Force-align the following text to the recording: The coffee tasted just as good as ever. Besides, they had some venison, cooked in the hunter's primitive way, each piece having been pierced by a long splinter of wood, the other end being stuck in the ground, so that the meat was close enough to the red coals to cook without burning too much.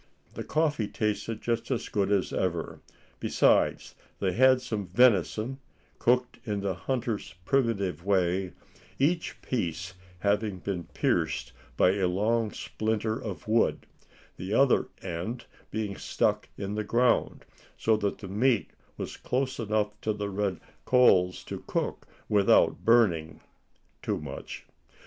The 0.33 0.43
coffee 0.43 0.87
tasted 0.87 1.43
just 1.43 1.69
as 1.69 1.87
good 1.87 2.11
as 2.11 2.33
ever. 2.33 2.81
Besides, 3.19 3.93
they 4.19 4.31
had 4.33 4.59
some 4.59 4.87
venison, 4.87 5.59
cooked 5.99 6.39
in 6.43 6.61
the 6.61 6.73
hunter's 6.73 7.35
primitive 7.45 8.03
way, 8.03 8.53
each 8.97 9.39
piece 9.43 9.93
having 10.21 10.57
been 10.57 10.85
pierced 10.85 11.53
by 11.77 11.91
a 11.91 12.07
long 12.07 12.49
splinter 12.51 13.21
of 13.23 13.47
wood, 13.47 13.85
the 14.37 14.55
other 14.55 14.87
end 15.03 15.45
being 15.69 15.95
stuck 15.95 16.49
in 16.57 16.73
the 16.73 16.83
ground, 16.83 17.45
so 17.77 17.95
that 17.97 18.17
the 18.17 18.27
meat 18.27 18.71
was 18.97 19.17
close 19.17 19.59
enough 19.59 20.01
to 20.01 20.13
the 20.13 20.31
red 20.31 20.59
coals 20.83 21.43
to 21.43 21.63
cook 21.67 22.07
without 22.27 22.83
burning 22.83 23.39
too 24.01 24.19
much. 24.19 24.65